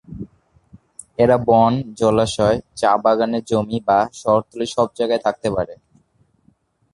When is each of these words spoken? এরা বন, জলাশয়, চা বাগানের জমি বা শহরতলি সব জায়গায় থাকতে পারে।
এরা 1.17 1.37
বন, 1.47 1.71
জলাশয়, 1.99 2.57
চা 2.75 2.91
বাগানের 3.03 3.43
জমি 3.45 3.79
বা 3.87 3.99
শহরতলি 4.13 4.65
সব 4.75 4.87
জায়গায় 4.97 5.23
থাকতে 5.25 5.47
পারে। 5.55 5.73